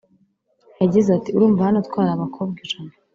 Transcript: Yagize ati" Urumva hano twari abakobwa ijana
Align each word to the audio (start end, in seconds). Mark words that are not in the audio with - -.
Yagize 0.81 1.09
ati" 1.17 1.29
Urumva 1.35 1.61
hano 1.67 1.79
twari 1.87 2.09
abakobwa 2.13 2.57
ijana 2.65 2.91